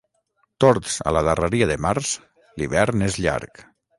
Tords 0.63 0.95
a 1.09 1.13
la 1.17 1.21
darreria 1.27 1.69
de 1.73 1.77
març, 1.87 2.15
l'hivern 2.61 3.07
és 3.11 3.21
llarg. 3.27 3.63